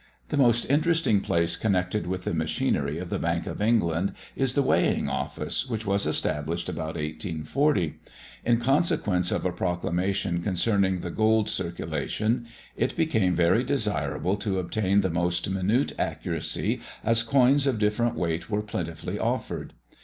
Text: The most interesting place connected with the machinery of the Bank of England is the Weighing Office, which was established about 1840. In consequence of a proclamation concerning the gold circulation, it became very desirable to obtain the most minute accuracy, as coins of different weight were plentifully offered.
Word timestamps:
The 0.29 0.37
most 0.37 0.65
interesting 0.65 1.21
place 1.21 1.55
connected 1.55 2.07
with 2.07 2.23
the 2.23 2.33
machinery 2.33 2.97
of 2.97 3.11
the 3.11 3.19
Bank 3.19 3.45
of 3.45 3.61
England 3.61 4.13
is 4.35 4.55
the 4.55 4.63
Weighing 4.63 5.07
Office, 5.07 5.69
which 5.69 5.85
was 5.85 6.07
established 6.07 6.67
about 6.67 6.95
1840. 6.95 7.99
In 8.43 8.57
consequence 8.57 9.31
of 9.31 9.45
a 9.45 9.51
proclamation 9.51 10.41
concerning 10.41 11.01
the 11.01 11.11
gold 11.11 11.49
circulation, 11.49 12.47
it 12.75 12.95
became 12.95 13.35
very 13.35 13.63
desirable 13.63 14.37
to 14.37 14.57
obtain 14.57 15.01
the 15.01 15.11
most 15.11 15.47
minute 15.47 15.91
accuracy, 15.99 16.81
as 17.03 17.21
coins 17.21 17.67
of 17.67 17.77
different 17.77 18.15
weight 18.15 18.49
were 18.49 18.63
plentifully 18.63 19.19
offered. 19.19 19.73